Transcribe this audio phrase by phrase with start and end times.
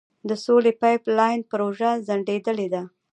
[0.29, 2.81] د سولې پایپ لاین پروژه ځنډیدلې ده.